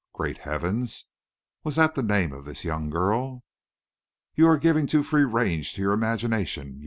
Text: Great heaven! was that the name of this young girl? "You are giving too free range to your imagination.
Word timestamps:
Great 0.13 0.39
heaven! 0.39 0.87
was 1.63 1.75
that 1.75 1.93
the 1.93 2.01
name 2.01 2.33
of 2.33 2.43
this 2.43 2.63
young 2.63 2.89
girl? 2.89 3.43
"You 4.33 4.47
are 4.47 4.57
giving 4.57 4.87
too 4.87 5.03
free 5.03 5.25
range 5.25 5.75
to 5.75 5.81
your 5.83 5.91
imagination. 5.93 6.79